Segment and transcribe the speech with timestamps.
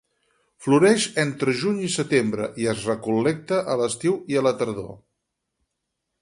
[0.67, 4.91] Floreix entre el juny i el setembre i es recol·lecta a l'estiu i la tardor.